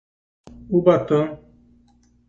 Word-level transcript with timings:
Ubatã 0.77 1.19